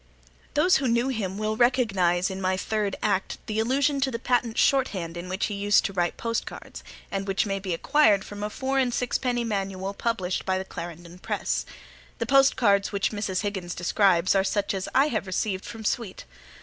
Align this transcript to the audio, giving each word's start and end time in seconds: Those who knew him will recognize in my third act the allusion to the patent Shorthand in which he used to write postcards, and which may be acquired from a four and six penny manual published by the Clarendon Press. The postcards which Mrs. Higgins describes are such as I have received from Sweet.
Those 0.55 0.77
who 0.77 0.87
knew 0.87 1.09
him 1.09 1.37
will 1.37 1.55
recognize 1.55 2.31
in 2.31 2.41
my 2.41 2.57
third 2.57 2.95
act 3.03 3.37
the 3.45 3.59
allusion 3.59 4.01
to 4.01 4.09
the 4.09 4.17
patent 4.17 4.57
Shorthand 4.57 5.15
in 5.15 5.29
which 5.29 5.45
he 5.45 5.53
used 5.53 5.85
to 5.85 5.93
write 5.93 6.17
postcards, 6.17 6.83
and 7.11 7.27
which 7.27 7.45
may 7.45 7.59
be 7.59 7.71
acquired 7.71 8.25
from 8.25 8.41
a 8.41 8.49
four 8.49 8.79
and 8.79 8.91
six 8.91 9.19
penny 9.19 9.43
manual 9.43 9.93
published 9.93 10.43
by 10.43 10.57
the 10.57 10.65
Clarendon 10.65 11.19
Press. 11.19 11.67
The 12.17 12.25
postcards 12.25 12.91
which 12.91 13.11
Mrs. 13.11 13.41
Higgins 13.41 13.75
describes 13.75 14.33
are 14.33 14.43
such 14.43 14.73
as 14.73 14.89
I 14.95 15.09
have 15.09 15.27
received 15.27 15.65
from 15.65 15.85
Sweet. 15.85 16.25